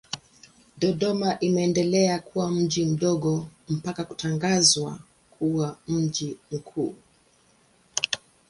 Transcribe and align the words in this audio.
Dodoma 0.77 1.39
imeendelea 1.41 2.19
kuwa 2.19 2.51
mji 2.51 2.85
mdogo 2.85 3.47
mpaka 3.69 4.03
kutangazwa 4.05 4.99
kuwa 5.31 5.77
mji 5.87 6.37
mkuu. 6.51 6.95